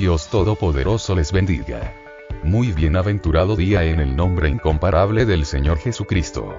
[0.00, 1.92] Dios Todopoderoso les bendiga.
[2.42, 6.58] Muy bienaventurado día en el nombre incomparable del Señor Jesucristo.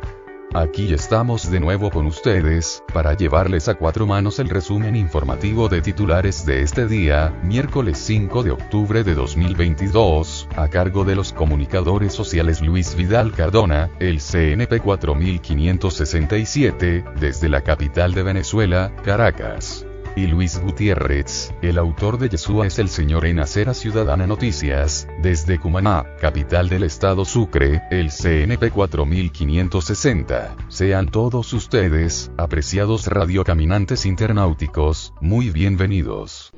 [0.53, 5.81] Aquí estamos de nuevo con ustedes, para llevarles a cuatro manos el resumen informativo de
[5.81, 12.13] titulares de este día, miércoles 5 de octubre de 2022, a cargo de los comunicadores
[12.13, 20.59] sociales Luis Vidal Cardona, el CNP 4567, desde la capital de Venezuela, Caracas y Luis
[20.61, 26.70] Gutiérrez, el autor de Yeshua es el Señor en Acera Ciudadana Noticias, desde Cumaná, capital
[26.70, 30.55] del estado Sucre, el CNP 4560.
[30.67, 36.51] Sean todos ustedes, apreciados radiocaminantes internauticos, muy bienvenidos.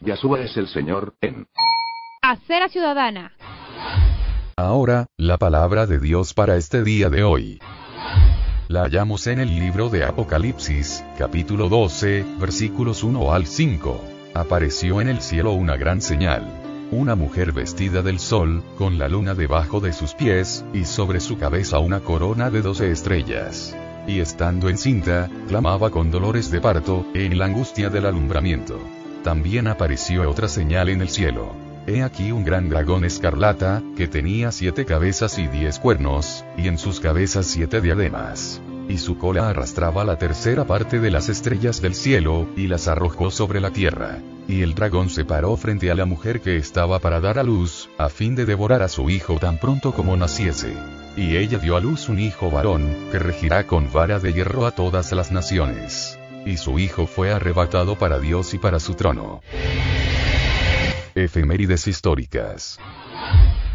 [0.00, 1.46] Yeshua es el Señor en
[2.22, 3.32] Acera Ciudadana.
[4.56, 7.60] Ahora, la palabra de Dios para este día de hoy.
[8.68, 14.04] La hallamos en el libro de Apocalipsis, capítulo 12, versículos 1 al 5.
[14.34, 16.44] Apareció en el cielo una gran señal.
[16.90, 21.38] Una mujer vestida del sol, con la luna debajo de sus pies, y sobre su
[21.38, 23.74] cabeza una corona de doce estrellas.
[24.06, 28.78] Y estando encinta, clamaba con dolores de parto, en la angustia del alumbramiento.
[29.24, 34.52] También apareció otra señal en el cielo He aquí un gran dragón escarlata, que tenía
[34.52, 38.60] siete cabezas y diez cuernos, y en sus cabezas siete diademas.
[38.90, 43.30] Y su cola arrastraba la tercera parte de las estrellas del cielo, y las arrojó
[43.30, 44.18] sobre la tierra.
[44.46, 47.88] Y el dragón se paró frente a la mujer que estaba para dar a luz,
[47.96, 50.74] a fin de devorar a su hijo tan pronto como naciese.
[51.16, 54.72] Y ella dio a luz un hijo varón, que regirá con vara de hierro a
[54.72, 56.18] todas las naciones.
[56.44, 59.40] Y su hijo fue arrebatado para Dios y para su trono.
[61.24, 62.78] Efemérides históricas.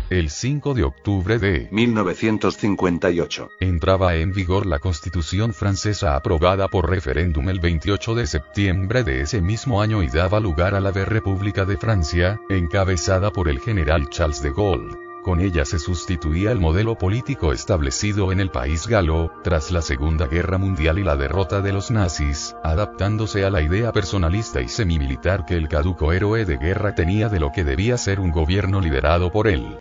[0.10, 7.50] El 5 de octubre de 1958 entraba en vigor la Constitución francesa aprobada por referéndum
[7.50, 11.78] el 28 de septiembre de ese mismo año y daba lugar a la República de
[11.78, 15.03] Francia, encabezada por el general Charles de Gaulle.
[15.24, 20.28] Con ella se sustituía el modelo político establecido en el país galo, tras la Segunda
[20.28, 25.46] Guerra Mundial y la derrota de los nazis, adaptándose a la idea personalista y semimilitar
[25.46, 29.32] que el caduco héroe de guerra tenía de lo que debía ser un gobierno liderado
[29.32, 29.80] por él.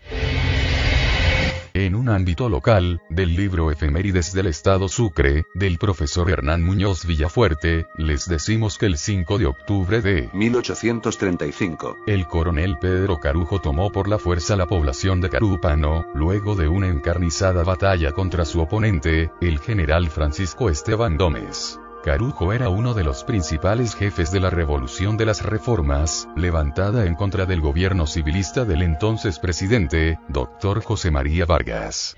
[1.75, 7.87] En un ámbito local, del libro Efemérides del Estado Sucre, del profesor Hernán Muñoz Villafuerte,
[7.97, 14.07] les decimos que el 5 de octubre de 1835, el coronel Pedro Carujo tomó por
[14.07, 19.57] la fuerza la población de Carúpano, luego de una encarnizada batalla contra su oponente, el
[19.57, 21.79] general Francisco Esteban Gómez.
[22.03, 27.15] Carujo era uno de los principales jefes de la Revolución de las Reformas, levantada en
[27.15, 30.83] contra del gobierno civilista del entonces presidente, Dr.
[30.83, 32.17] José María Vargas.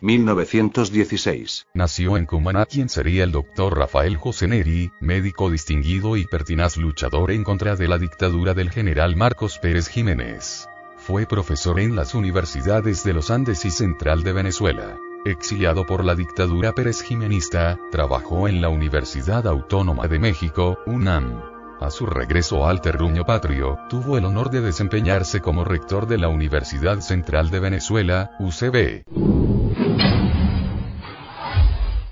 [0.00, 1.66] 1916.
[1.74, 7.32] Nació en Cumaná quien sería el doctor Rafael José Neri, médico distinguido y pertinaz luchador
[7.32, 10.68] en contra de la dictadura del general Marcos Pérez Jiménez.
[10.96, 14.96] Fue profesor en las universidades de los Andes y Central de Venezuela.
[15.26, 21.42] Exiliado por la dictadura Pérez Jimenista, trabajó en la Universidad Autónoma de México, UNAM.
[21.80, 26.28] A su regreso al terruño patrio, tuvo el honor de desempeñarse como rector de la
[26.28, 29.02] Universidad Central de Venezuela, UCB.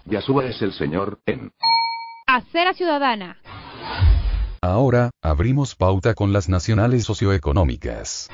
[0.07, 1.53] Yahshua es el Señor en
[2.27, 3.39] Acera Ciudadana.
[4.61, 8.29] Ahora, abrimos pauta con las nacionales socioeconómicas.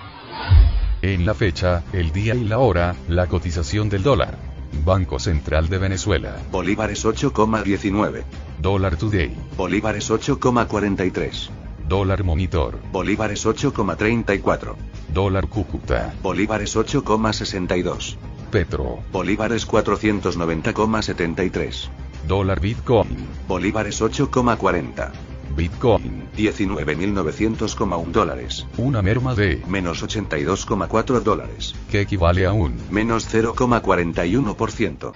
[1.03, 4.50] En la fecha, el día y la hora, la cotización del dólar.
[4.85, 6.37] Banco Central de Venezuela.
[6.51, 8.25] Bolívares 8,19.
[8.61, 9.37] Dólar Today.
[9.57, 11.51] Bolívares 8,43.
[11.89, 12.79] Dólar Monitor.
[12.93, 14.77] Bolívares 8,34.
[15.13, 16.15] Dólar Cúcuta.
[16.23, 18.17] Bolívares 8,62.
[18.51, 19.01] Petro.
[19.13, 21.89] Bolívares 490,73.
[22.27, 23.27] Dólar Bitcoin.
[23.49, 25.30] Bolívares 8,40.
[25.57, 26.29] Bitcoin.
[26.37, 28.67] 19.900,1 dólares.
[28.77, 31.75] Una merma de menos 82,4 dólares.
[31.91, 35.13] Que equivale a un menos 0,41%.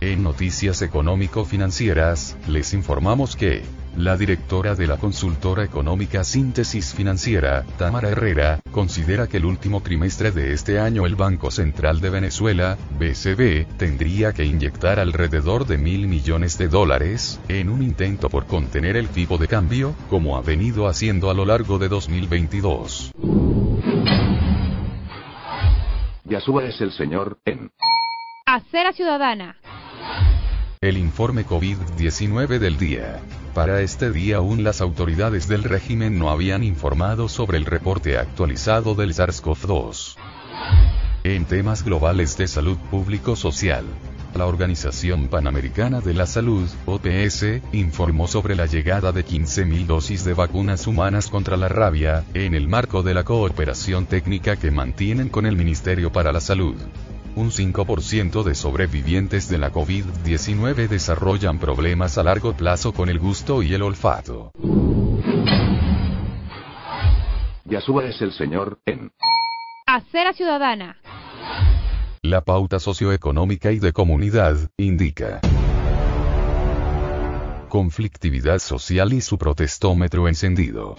[0.00, 3.62] En noticias económico-financieras, les informamos que
[3.96, 10.30] La directora de la consultora económica Síntesis Financiera, Tamara Herrera, considera que el último trimestre
[10.30, 16.06] de este año el Banco Central de Venezuela, BCB, tendría que inyectar alrededor de mil
[16.06, 20.86] millones de dólares, en un intento por contener el tipo de cambio, como ha venido
[20.86, 23.12] haciendo a lo largo de 2022.
[26.24, 27.72] Yasua es el señor, en.
[28.46, 29.56] Acera Ciudadana.
[30.80, 33.20] El informe COVID-19 del día.
[33.54, 38.94] Para este día aún las autoridades del régimen no habían informado sobre el reporte actualizado
[38.94, 40.16] del SARS-CoV-2.
[41.24, 43.84] En temas globales de salud público-social,
[44.36, 50.34] la Organización Panamericana de la Salud, OPS, informó sobre la llegada de 15.000 dosis de
[50.34, 55.46] vacunas humanas contra la rabia, en el marco de la cooperación técnica que mantienen con
[55.46, 56.76] el Ministerio para la Salud.
[57.36, 63.62] Un 5% de sobrevivientes de la COVID-19 desarrollan problemas a largo plazo con el gusto
[63.62, 64.52] y el olfato.
[67.64, 69.12] Yasua es el señor, en.
[69.86, 70.96] Acera Ciudadana.
[72.22, 75.40] La pauta socioeconómica y de comunidad, indica.
[77.68, 80.96] Conflictividad social y su protestómetro encendido.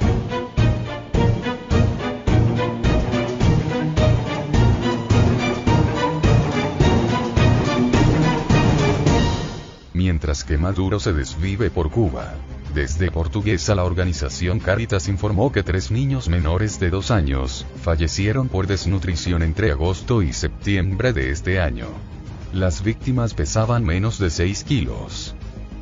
[10.31, 12.35] Que Maduro se desvive por Cuba.
[12.73, 18.65] Desde Portuguesa la organización Caritas informó que tres niños menores de dos años fallecieron por
[18.65, 21.87] desnutrición entre agosto y septiembre de este año.
[22.53, 25.35] Las víctimas pesaban menos de 6 kilos.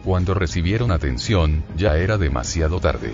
[0.03, 3.13] Cuando recibieron atención, ya era demasiado tarde.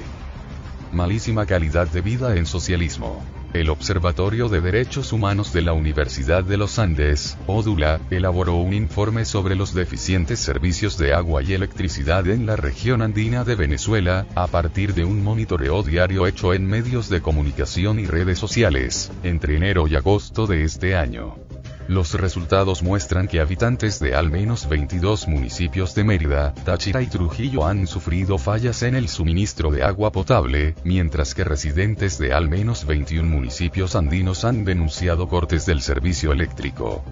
[0.94, 3.22] Malísima calidad de vida en socialismo.
[3.56, 9.24] El Observatorio de Derechos Humanos de la Universidad de los Andes, ODULA, elaboró un informe
[9.24, 14.48] sobre los deficientes servicios de agua y electricidad en la región andina de Venezuela, a
[14.48, 19.88] partir de un monitoreo diario hecho en medios de comunicación y redes sociales, entre enero
[19.88, 21.38] y agosto de este año.
[21.88, 27.68] Los resultados muestran que habitantes de al menos 22 municipios de Mérida, Táchira y Trujillo
[27.68, 32.86] han sufrido fallas en el suministro de agua potable, mientras que residentes de al menos
[32.86, 37.04] 21 municipios andinos han denunciado cortes del servicio eléctrico.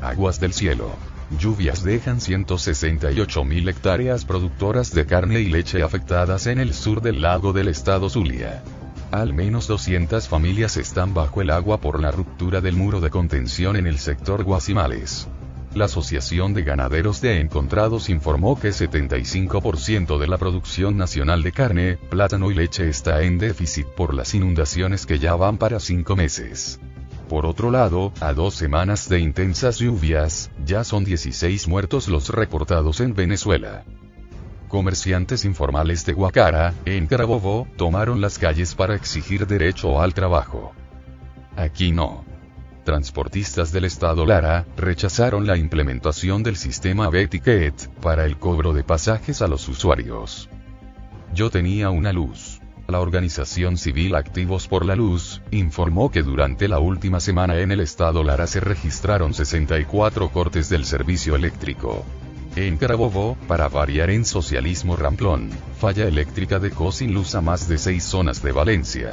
[0.00, 0.90] Aguas del cielo.
[1.38, 7.52] Lluvias dejan 168.000 hectáreas productoras de carne y leche afectadas en el sur del lago
[7.52, 8.62] del estado Zulia.
[9.10, 13.74] Al menos 200 familias están bajo el agua por la ruptura del muro de contención
[13.74, 15.26] en el sector Guasimales.
[15.74, 21.96] La Asociación de Ganaderos de Encontrados informó que 75% de la producción nacional de carne,
[22.08, 26.78] plátano y leche está en déficit por las inundaciones que ya van para cinco meses.
[27.28, 33.00] Por otro lado, a dos semanas de intensas lluvias, ya son 16 muertos los reportados
[33.00, 33.84] en Venezuela.
[34.70, 40.72] Comerciantes informales de Guacara, en Carabobo, tomaron las calles para exigir derecho al trabajo.
[41.56, 42.24] Aquí no.
[42.84, 49.42] Transportistas del estado Lara rechazaron la implementación del sistema Betiquet para el cobro de pasajes
[49.42, 50.48] a los usuarios.
[51.34, 52.60] Yo tenía una luz.
[52.86, 57.80] La organización civil Activos por la Luz informó que durante la última semana en el
[57.80, 62.04] estado Lara se registraron 64 cortes del servicio eléctrico.
[62.56, 67.78] En Carabobo, para variar en socialismo ramplón, falla eléctrica dejó sin luz a más de
[67.78, 69.12] seis zonas de Valencia.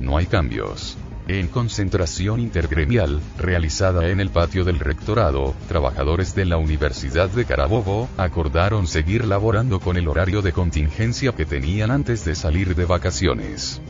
[0.00, 0.96] No hay cambios.
[1.28, 8.08] En concentración intergremial, realizada en el patio del rectorado, trabajadores de la Universidad de Carabobo
[8.16, 13.82] acordaron seguir laborando con el horario de contingencia que tenían antes de salir de vacaciones.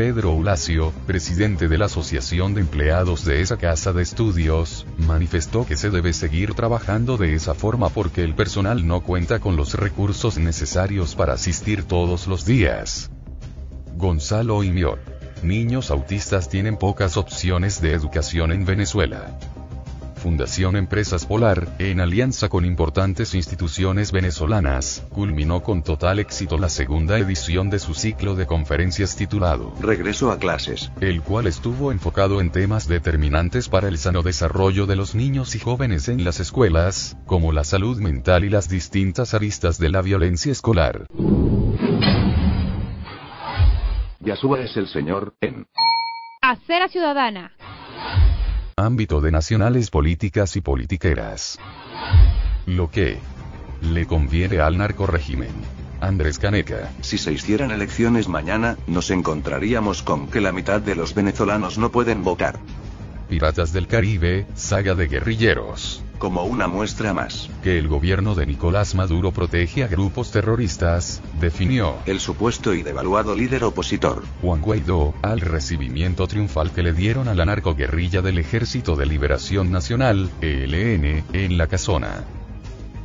[0.00, 5.76] Pedro Ulacio, presidente de la Asociación de Empleados de esa casa de estudios, manifestó que
[5.76, 10.38] se debe seguir trabajando de esa forma porque el personal no cuenta con los recursos
[10.38, 13.10] necesarios para asistir todos los días.
[13.94, 15.00] Gonzalo Imior.
[15.42, 19.38] Niños autistas tienen pocas opciones de educación en Venezuela.
[20.20, 27.18] Fundación Empresas Polar, en alianza con importantes instituciones venezolanas, culminó con total éxito la segunda
[27.18, 30.92] edición de su ciclo de conferencias titulado Regreso a clases.
[31.00, 35.58] el cual estuvo enfocado en temas determinantes para el sano desarrollo de los niños y
[35.58, 40.52] jóvenes en las escuelas, como la salud mental y las distintas aristas de la violencia
[40.52, 41.06] escolar.
[44.20, 45.66] Yasua es el señor, en.
[46.42, 47.52] Acera Ciudadana.
[48.80, 51.58] Ámbito de nacionales políticas y politiqueras.
[52.64, 53.18] Lo que
[53.82, 55.50] le conviene al narcorrégimen.
[56.00, 56.90] Andrés Caneca.
[57.02, 61.92] Si se hicieran elecciones mañana, nos encontraríamos con que la mitad de los venezolanos no
[61.92, 62.58] pueden votar.
[63.28, 66.02] Piratas del Caribe, saga de guerrilleros.
[66.20, 67.50] Como una muestra más.
[67.64, 73.34] Que el gobierno de Nicolás Maduro protege a grupos terroristas, definió el supuesto y devaluado
[73.34, 74.22] líder opositor.
[74.42, 79.72] Juan Guaidó, al recibimiento triunfal que le dieron a la narcoguerrilla del Ejército de Liberación
[79.72, 82.24] Nacional, ELN, en la casona.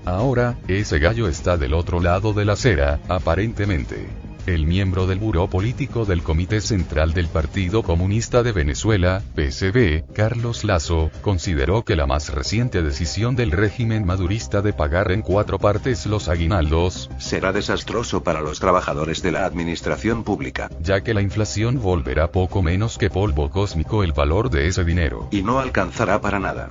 [0.04, 4.25] Ahora, ese gallo está del otro lado de la acera, aparentemente.
[4.46, 10.64] El miembro del Buró Político del Comité Central del Partido Comunista de Venezuela, PCB, Carlos
[10.64, 16.06] Lazo, consideró que la más reciente decisión del régimen madurista de pagar en cuatro partes
[16.06, 21.82] los aguinaldos será desastroso para los trabajadores de la administración pública, ya que la inflación
[21.82, 25.28] volverá poco menos que polvo cósmico el valor de ese dinero.
[25.32, 26.70] Y no alcanzará para nada.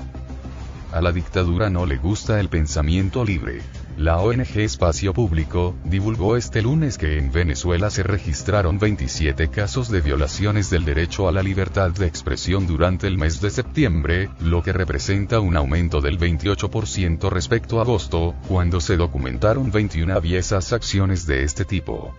[0.93, 3.63] A la dictadura no le gusta el pensamiento libre.
[3.97, 10.01] La ONG Espacio Público divulgó este lunes que en Venezuela se registraron 27 casos de
[10.01, 14.73] violaciones del derecho a la libertad de expresión durante el mes de septiembre, lo que
[14.73, 21.45] representa un aumento del 28% respecto a agosto, cuando se documentaron 21 aviesas acciones de
[21.45, 22.13] este tipo.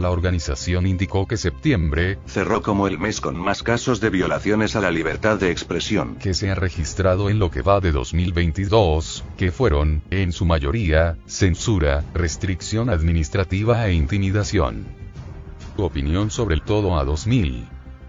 [0.00, 4.80] La organización indicó que septiembre cerró como el mes con más casos de violaciones a
[4.80, 9.52] la libertad de expresión que se ha registrado en lo que va de 2022, que
[9.52, 14.86] fueron, en su mayoría, censura, restricción administrativa e intimidación.
[15.76, 17.66] Opinión sobre el todo a 2000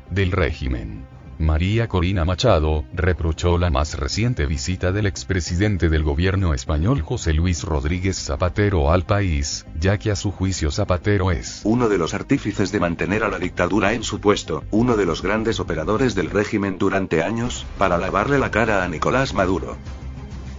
[0.09, 1.05] del régimen.
[1.41, 7.63] María Corina Machado, reprochó la más reciente visita del expresidente del gobierno español José Luis
[7.63, 12.71] Rodríguez Zapatero al país, ya que a su juicio Zapatero es uno de los artífices
[12.71, 16.77] de mantener a la dictadura en su puesto, uno de los grandes operadores del régimen
[16.77, 19.77] durante años, para lavarle la cara a Nicolás Maduro.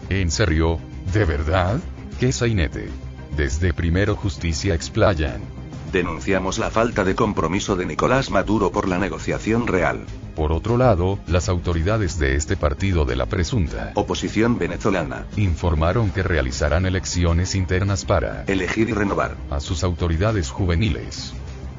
[0.08, 0.78] ¿En serio?
[1.12, 1.80] ¿De verdad?
[2.18, 2.88] ¿Qué sainete?
[3.36, 5.61] Desde Primero Justicia explayan.
[5.92, 10.06] Denunciamos la falta de compromiso de Nicolás Maduro por la negociación real.
[10.34, 16.22] Por otro lado, las autoridades de este partido de la presunta oposición venezolana informaron que
[16.22, 21.34] realizarán elecciones internas para elegir y renovar a sus autoridades juveniles.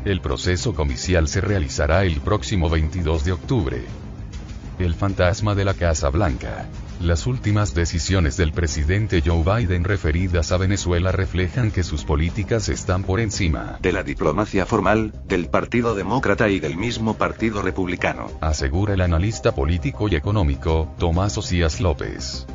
[0.06, 3.82] El proceso comicial se realizará el próximo 22 de octubre.
[4.78, 6.68] El fantasma de la Casa Blanca.
[7.04, 13.04] Las últimas decisiones del presidente Joe Biden referidas a Venezuela reflejan que sus políticas están
[13.04, 18.94] por encima de la diplomacia formal, del Partido Demócrata y del mismo Partido Republicano, asegura
[18.94, 22.48] el analista político y económico, Tomás Osías López.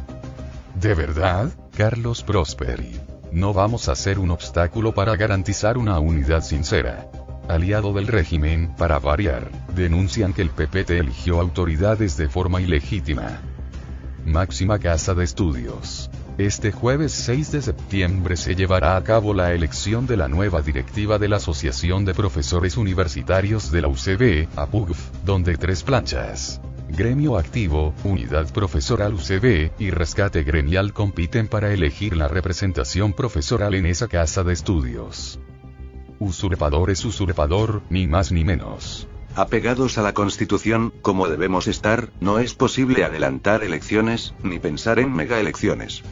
[0.80, 2.98] ¿De verdad, Carlos Prosperi?
[3.30, 7.10] No vamos a ser un obstáculo para garantizar una unidad sincera
[7.48, 13.40] aliado del régimen, para variar, denuncian que el PPT eligió autoridades de forma ilegítima.
[14.24, 16.10] Máxima Casa de Estudios.
[16.38, 21.18] Este jueves 6 de septiembre se llevará a cabo la elección de la nueva directiva
[21.18, 26.60] de la Asociación de Profesores Universitarios de la UCB, APUGF, donde tres planchas.
[26.88, 33.86] Gremio Activo, Unidad Profesoral UCB, y Rescate Gremial compiten para elegir la representación profesoral en
[33.86, 35.40] esa casa de estudios.
[36.18, 39.08] Usurpador es usurpador, ni más ni menos
[39.38, 45.12] apegados a la Constitución, como debemos estar, no es posible adelantar elecciones, ni pensar en
[45.12, 46.02] mega elecciones.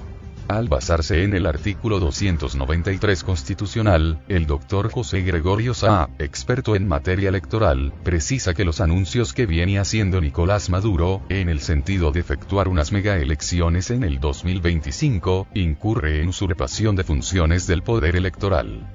[0.46, 7.28] Al basarse en el artículo 293 constitucional, el doctor José Gregorio Sá, experto en materia
[7.28, 12.68] electoral, precisa que los anuncios que viene haciendo Nicolás Maduro, en el sentido de efectuar
[12.68, 18.88] unas mega elecciones en el 2025, incurre en usurpación de funciones del poder electoral.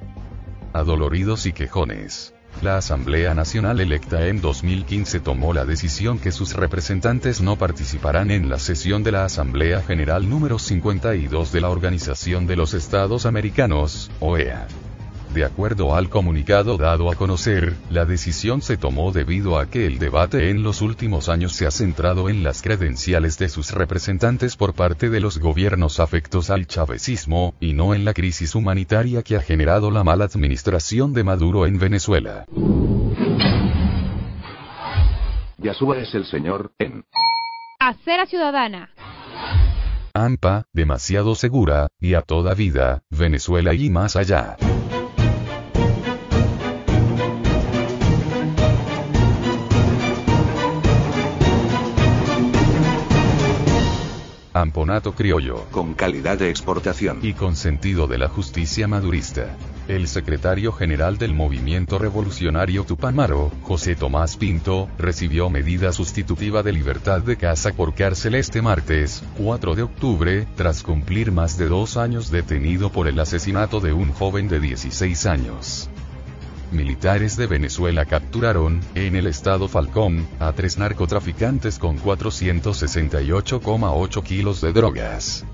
[0.72, 2.34] Adoloridos y quejones.
[2.62, 8.50] La Asamblea Nacional electa en 2015 tomó la decisión que sus representantes no participarán en
[8.50, 14.12] la sesión de la Asamblea General número 52 de la Organización de los Estados Americanos,
[14.20, 14.67] OEA.
[15.34, 19.98] De acuerdo al comunicado dado a conocer, la decisión se tomó debido a que el
[19.98, 24.74] debate en los últimos años se ha centrado en las credenciales de sus representantes por
[24.74, 29.42] parte de los gobiernos afectos al chavecismo, y no en la crisis humanitaria que ha
[29.42, 32.46] generado la mala administración de Maduro en Venezuela.
[35.60, 37.06] Yasúa es el señor, en
[37.80, 38.90] Acera Ciudadana.
[40.14, 44.58] AMPA, demasiado segura, y a toda vida, Venezuela y más allá.
[54.53, 55.65] Amponato criollo.
[55.72, 57.20] Con calidad de exportación.
[57.22, 59.55] Y con sentido de la justicia madurista.
[59.88, 67.22] El secretario general del Movimiento Revolucionario Tupamaro, José Tomás Pinto, recibió medida sustitutiva de libertad
[67.22, 72.29] de casa por cárcel este martes, 4 de octubre, tras cumplir más de dos años
[72.29, 75.89] detenido por el asesinato de un joven de 16 años.
[76.72, 84.74] Militares de Venezuela capturaron, en el estado Falcón, a tres narcotraficantes con 468,8 kilos de
[84.74, 85.46] drogas.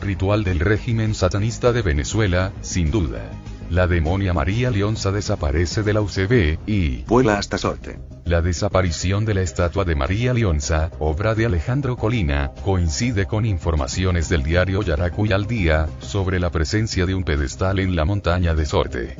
[0.00, 3.30] Ritual del régimen satanista de Venezuela, sin duda.
[3.70, 8.00] La demonia María Leonza desaparece de la UCB, y vuela hasta Sorte.
[8.24, 14.28] La desaparición de la estatua de María Leonza, obra de Alejandro Colina, coincide con informaciones
[14.28, 18.66] del diario Yaracuy al día, sobre la presencia de un pedestal en la montaña de
[18.66, 19.16] Sorte.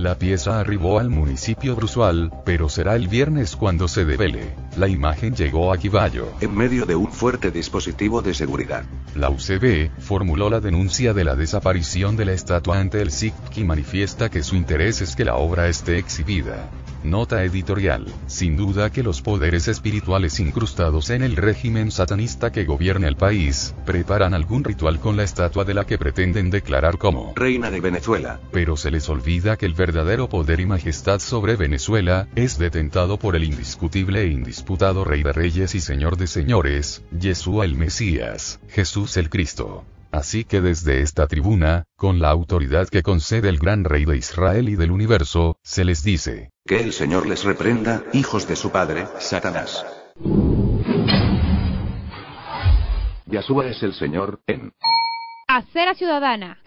[0.00, 4.54] La pieza arribó al municipio Brusual, pero será el viernes cuando se devele.
[4.78, 6.32] La imagen llegó a Quiballo.
[6.40, 8.82] En medio de un fuerte dispositivo de seguridad.
[9.14, 13.64] La UCB formuló la denuncia de la desaparición de la estatua ante el SIC y
[13.64, 16.70] manifiesta que su interés es que la obra esté exhibida.
[17.02, 18.06] Nota editorial.
[18.26, 23.74] Sin duda que los poderes espirituales incrustados en el régimen satanista que gobierna el país,
[23.86, 28.40] preparan algún ritual con la estatua de la que pretenden declarar como Reina de Venezuela.
[28.52, 33.34] Pero se les olvida que el verdadero poder y majestad sobre Venezuela, es detentado por
[33.34, 39.16] el indiscutible e indisputado Rey de Reyes y Señor de Señores, Yeshua el Mesías, Jesús
[39.16, 39.84] el Cristo.
[40.12, 44.68] Así que desde esta tribuna, con la autoridad que concede el gran rey de Israel
[44.68, 49.06] y del universo, se les dice, que el Señor les reprenda, hijos de su padre,
[49.18, 49.84] Satanás.
[53.26, 54.72] Yahshua es el Señor, en
[55.46, 56.58] Acera Ciudadana.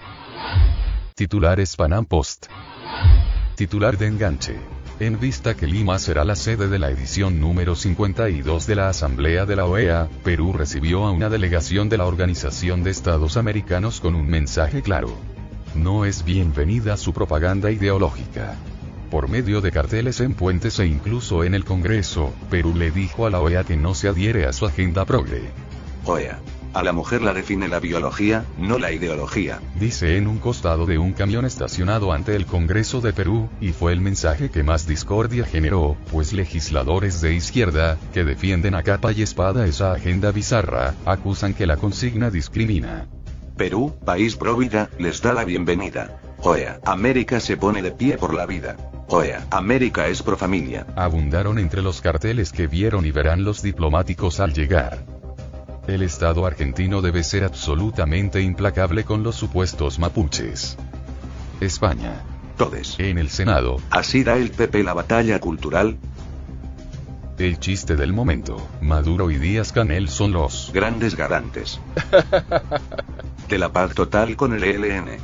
[1.15, 2.47] Titulares Panam Post.
[3.55, 4.82] Titular de enganche.
[4.99, 9.45] En vista que Lima será la sede de la edición número 52 de la Asamblea
[9.45, 14.13] de la OEA, Perú recibió a una delegación de la Organización de Estados Americanos con
[14.13, 15.17] un mensaje claro.
[15.73, 18.55] No es bienvenida su propaganda ideológica.
[19.09, 23.31] Por medio de carteles en puentes e incluso en el Congreso, Perú le dijo a
[23.31, 25.41] la OEA que no se adhiere a su agenda progre.
[26.05, 26.39] OEA.
[26.73, 29.59] A la mujer la define la biología, no la ideología.
[29.79, 33.93] Dice en un costado de un camión estacionado ante el Congreso de Perú, y fue
[33.93, 39.21] el mensaje que más discordia generó, pues legisladores de izquierda, que defienden a capa y
[39.21, 43.07] espada esa agenda bizarra, acusan que la consigna discrimina.
[43.55, 46.19] Perú, país pro vida, les da la bienvenida.
[46.41, 48.75] OEA, América se pone de pie por la vida.
[49.09, 50.87] OEA, América es pro familia.
[50.95, 55.12] Abundaron entre los carteles que vieron y verán los diplomáticos al llegar.
[55.85, 60.77] El Estado argentino debe ser absolutamente implacable con los supuestos mapuches.
[61.59, 62.23] España.
[62.57, 62.95] Todes.
[62.99, 63.77] En el Senado.
[63.89, 65.97] Así da el PP la batalla cultural.
[67.37, 68.65] El chiste del momento.
[68.79, 71.81] Maduro y Díaz Canel son los grandes garantes.
[73.49, 75.17] de la paz total con el ELN.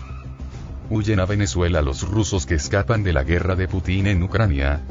[0.89, 4.81] Huyen a Venezuela los rusos que escapan de la guerra de Putin en Ucrania.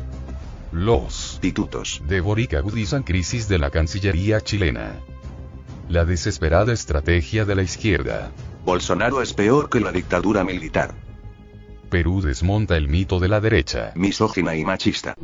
[0.72, 4.92] Los titutos de Boric agudizan crisis de la Cancillería chilena.
[5.88, 8.30] La desesperada estrategia de la izquierda.
[8.62, 10.94] Bolsonaro es peor que la dictadura militar.
[11.88, 13.92] Perú desmonta el mito de la derecha.
[13.94, 15.14] Misógina y machista.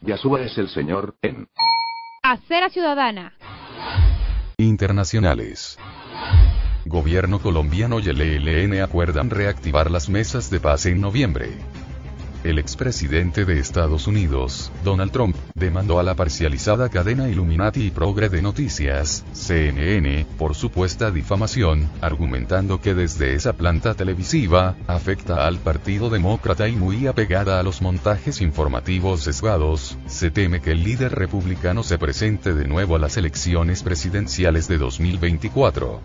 [0.00, 1.46] Yahshua es el Señor, en
[2.24, 3.34] Acera Ciudadana.
[4.56, 5.78] Internacionales.
[6.84, 11.50] Gobierno colombiano y el ELN acuerdan reactivar las mesas de paz en noviembre.
[12.44, 18.28] El expresidente de Estados Unidos, Donald Trump, demandó a la parcializada cadena Illuminati y Progre
[18.28, 26.10] de Noticias, CNN, por supuesta difamación, argumentando que desde esa planta televisiva, afecta al Partido
[26.10, 31.84] Demócrata y muy apegada a los montajes informativos sesgados, se teme que el líder republicano
[31.84, 36.00] se presente de nuevo a las elecciones presidenciales de 2024.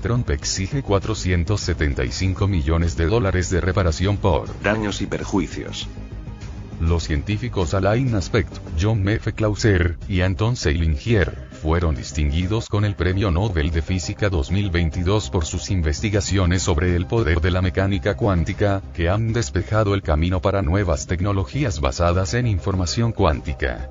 [0.00, 5.88] Trump exige 475 millones de dólares de reparación por daños y perjuicios.
[6.80, 9.32] Los científicos Alain Aspect, John F.
[9.32, 15.70] Clauser y Anton Seilinger fueron distinguidos con el Premio Nobel de Física 2022 por sus
[15.70, 21.08] investigaciones sobre el poder de la mecánica cuántica, que han despejado el camino para nuevas
[21.08, 23.90] tecnologías basadas en información cuántica.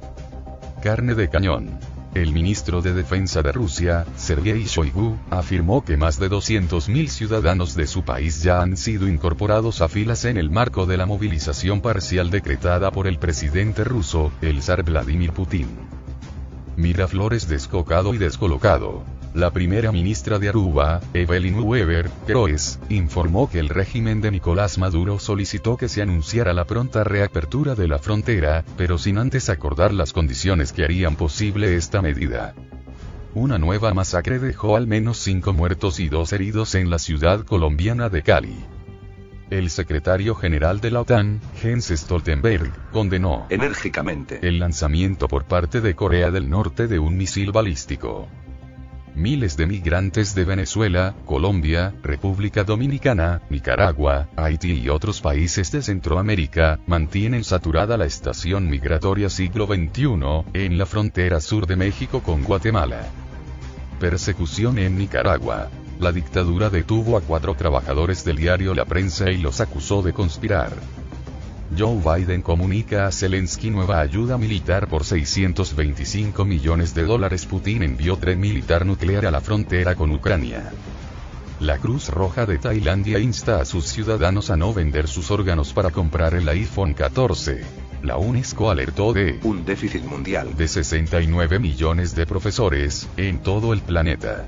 [0.81, 1.96] Carne de cañón.
[2.13, 7.85] El ministro de Defensa de Rusia, Sergei Shoigu, afirmó que más de 200.000 ciudadanos de
[7.85, 12.29] su país ya han sido incorporados a filas en el marco de la movilización parcial
[12.29, 15.67] decretada por el presidente ruso, el zar Vladimir Putin.
[16.75, 19.16] Miraflores descocado y descolocado.
[19.37, 25.19] La primera ministra de Aruba, Evelyn Weber Croes, informó que el régimen de Nicolás Maduro
[25.19, 30.11] solicitó que se anunciara la pronta reapertura de la frontera, pero sin antes acordar las
[30.11, 32.55] condiciones que harían posible esta medida.
[33.35, 38.09] Una nueva masacre dejó al menos cinco muertos y dos heridos en la ciudad colombiana
[38.09, 38.55] de Cali.
[39.51, 45.93] El secretario general de la OTAN, Jens Stoltenberg, condenó enérgicamente el lanzamiento por parte de
[45.93, 48.27] Corea del Norte de un misil balístico.
[49.17, 56.77] Miles de migrantes de Venezuela, Colombia, República Dominicana, Nicaragua, Haití y otros países de Centroamérica,
[56.85, 63.07] mantienen saturada la estación migratoria siglo XXI, en la frontera sur de México con Guatemala.
[63.99, 65.69] Persecución en Nicaragua.
[65.99, 70.73] La dictadura detuvo a cuatro trabajadores del diario La Prensa y los acusó de conspirar.
[71.75, 77.45] Joe Biden comunica a Zelensky nueva ayuda militar por 625 millones de dólares.
[77.45, 80.71] Putin envió tren militar nuclear a la frontera con Ucrania.
[81.59, 85.89] La Cruz Roja de Tailandia insta a sus ciudadanos a no vender sus órganos para
[85.89, 87.63] comprar el iPhone 14.
[88.03, 93.81] La UNESCO alertó de un déficit mundial de 69 millones de profesores en todo el
[93.81, 94.45] planeta.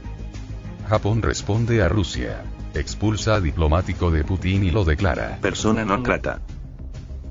[0.87, 2.43] Japón responde a Rusia.
[2.75, 6.39] Expulsa a diplomático de Putin y lo declara persona non grata.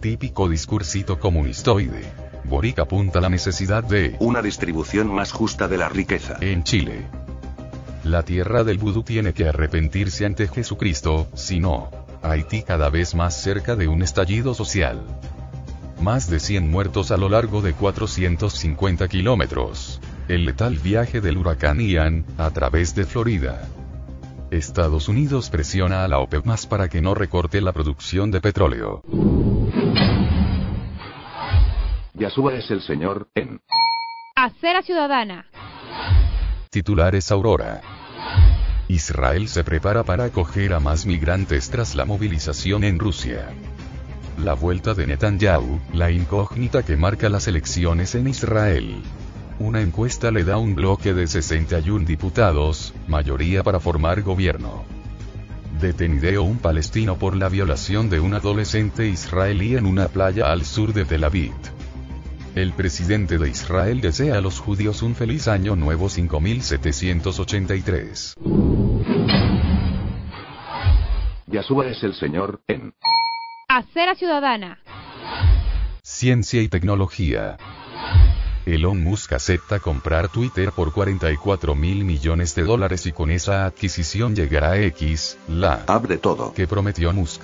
[0.00, 2.12] Típico discursito comunistoide.
[2.44, 6.36] Boric apunta la necesidad de una distribución más justa de la riqueza.
[6.40, 7.06] En Chile.
[8.04, 11.90] La tierra del vudú tiene que arrepentirse ante Jesucristo, si no,
[12.22, 15.02] Haití cada vez más cerca de un estallido social.
[16.00, 20.00] Más de 100 muertos a lo largo de 450 kilómetros.
[20.28, 23.68] El letal viaje del huracán Ian, a través de Florida.
[24.50, 29.02] Estados Unidos presiona a la OPEP más para que no recorte la producción de petróleo.
[32.18, 33.60] Yahshua es el Señor, en
[34.34, 35.46] Acera Ciudadana.
[36.68, 37.80] Titulares Aurora.
[38.88, 43.50] Israel se prepara para acoger a más migrantes tras la movilización en Rusia.
[44.36, 49.00] La vuelta de Netanyahu, la incógnita que marca las elecciones en Israel.
[49.60, 54.84] Una encuesta le da un bloque de 61 diputados, mayoría para formar gobierno.
[55.80, 60.92] Detenideo un palestino por la violación de un adolescente israelí en una playa al sur
[60.92, 61.52] de Tel Aviv.
[62.58, 68.34] El presidente de Israel desea a los judíos un feliz año nuevo 5783.
[71.46, 72.92] Yahshua es el Señor, en
[73.68, 74.80] Acera Ciudadana.
[76.02, 77.58] Ciencia y tecnología.
[78.66, 84.34] Elon Musk acepta comprar Twitter por 44 mil millones de dólares y con esa adquisición
[84.34, 87.40] llegará a X, la de todo que prometió Musk.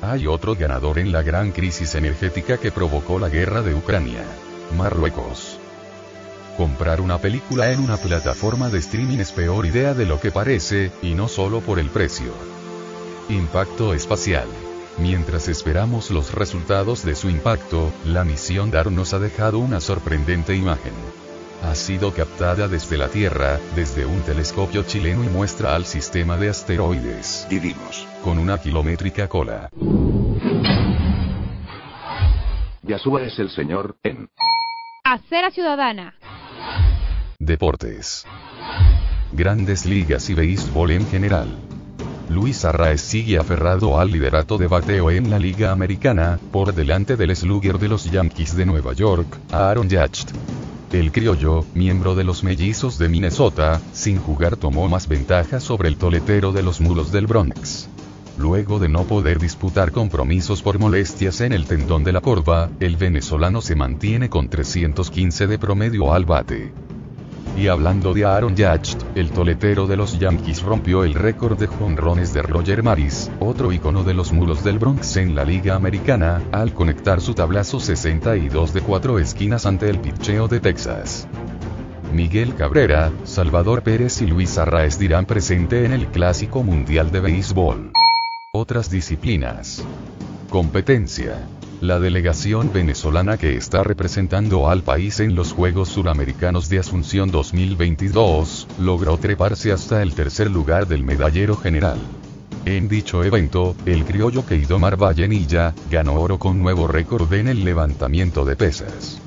[0.00, 4.24] Hay otro ganador en la gran crisis energética que provocó la guerra de Ucrania.
[4.76, 5.58] Marruecos.
[6.56, 10.92] Comprar una película en una plataforma de streaming es peor idea de lo que parece,
[11.02, 12.32] y no solo por el precio.
[13.28, 14.46] Impacto espacial.
[14.98, 20.54] Mientras esperamos los resultados de su impacto, la misión DAR nos ha dejado una sorprendente
[20.54, 20.92] imagen.
[21.62, 26.50] Ha sido captada desde la Tierra, desde un telescopio chileno y muestra al sistema de
[26.50, 27.46] asteroides.
[27.50, 28.06] Vivimos.
[28.22, 29.70] Con una kilométrica cola.
[32.82, 34.30] Yahshua es el Señor, en
[35.04, 36.14] Acera Ciudadana.
[37.38, 38.24] Deportes.
[39.32, 41.48] Grandes ligas y béisbol en general.
[42.30, 47.34] Luis Arraez sigue aferrado al liderato de bateo en la Liga Americana, por delante del
[47.34, 50.26] slugger de los Yankees de Nueva York, Aaron Judge.
[50.92, 55.98] El criollo, miembro de los mellizos de Minnesota, sin jugar tomó más ventaja sobre el
[55.98, 57.90] toletero de los mulos del Bronx.
[58.38, 62.96] Luego de no poder disputar compromisos por molestias en el tendón de la corva, el
[62.96, 66.72] venezolano se mantiene con 315 de promedio al bate.
[67.58, 72.32] Y hablando de Aaron Judge, el toletero de los Yankees rompió el récord de jonrones
[72.32, 76.72] de Roger Maris, otro icono de los mulos del Bronx en la Liga Americana, al
[76.72, 81.26] conectar su tablazo 62 de cuatro esquinas ante el pitcheo de Texas.
[82.12, 87.90] Miguel Cabrera, Salvador Pérez y Luis Arraez dirán presente en el Clásico Mundial de Béisbol.
[88.52, 89.84] Otras disciplinas.
[90.48, 91.57] Competencia.
[91.80, 98.66] La delegación venezolana que está representando al país en los Juegos Suramericanos de Asunción 2022,
[98.80, 101.98] logró treparse hasta el tercer lugar del medallero general.
[102.64, 108.44] En dicho evento, el criollo Keidomar Vallenilla, ganó oro con nuevo récord en el levantamiento
[108.44, 109.22] de pesas.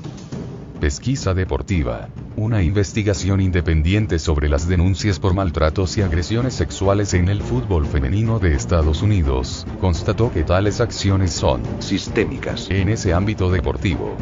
[0.81, 2.09] Pesquisa deportiva.
[2.35, 8.39] Una investigación independiente sobre las denuncias por maltratos y agresiones sexuales en el fútbol femenino
[8.39, 14.17] de Estados Unidos, constató que tales acciones son sistémicas en ese ámbito deportivo.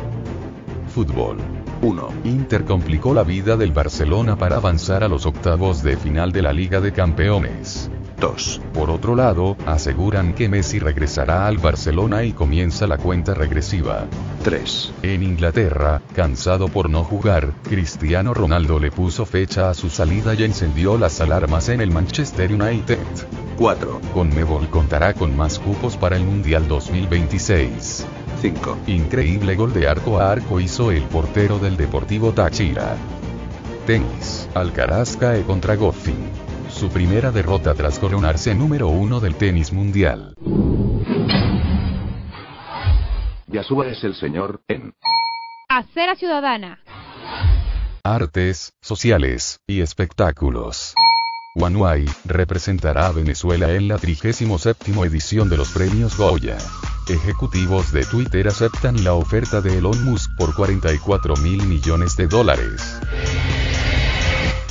[0.93, 1.37] Fútbol.
[1.81, 2.09] 1.
[2.25, 6.51] Inter complicó la vida del Barcelona para avanzar a los octavos de final de la
[6.51, 7.89] Liga de Campeones.
[8.19, 8.61] 2.
[8.73, 14.05] Por otro lado, aseguran que Messi regresará al Barcelona y comienza la cuenta regresiva.
[14.43, 14.93] 3.
[15.03, 20.43] En Inglaterra, cansado por no jugar, Cristiano Ronaldo le puso fecha a su salida y
[20.43, 22.99] encendió las alarmas en el Manchester United.
[23.57, 24.01] 4.
[24.13, 28.05] Conmebol contará con más cupos para el Mundial 2026.
[28.41, 28.77] 5.
[28.87, 32.95] Increíble gol de arco a arco hizo el portero del Deportivo Táchira.
[33.85, 36.48] tenis, Alcaraz cae contra Goffin.
[36.69, 40.35] Su primera derrota tras coronarse número uno del tenis mundial.
[43.47, 44.93] Yasua es el señor, en.
[45.67, 46.79] Acera Ciudadana.
[48.03, 50.93] Artes, sociales, y espectáculos.
[51.55, 56.57] Wanuay representará a Venezuela en la 37 edición de los premios Goya.
[57.09, 62.99] Ejecutivos de Twitter aceptan la oferta de Elon Musk por 44 mil millones de dólares.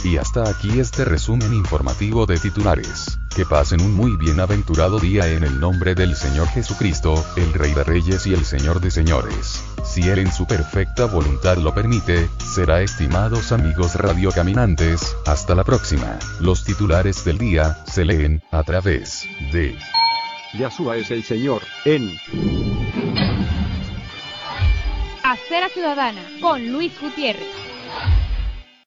[0.04, 3.18] Y hasta aquí este resumen informativo de titulares.
[3.34, 7.82] Que pasen un muy bienaventurado día en el nombre del Señor Jesucristo, el Rey de
[7.82, 9.64] Reyes y el Señor de Señores.
[9.84, 16.18] Si Él en su perfecta voluntad lo permite, será estimados amigos radiocaminantes, hasta la próxima.
[16.40, 19.76] Los titulares del día, se leen, a través de...
[20.54, 22.18] Yasua es el Señor, en.
[25.22, 27.67] Acera Ciudadana, con Luis Gutiérrez.